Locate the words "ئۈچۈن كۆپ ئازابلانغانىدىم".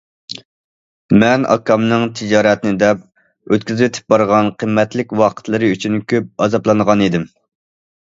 5.79-7.33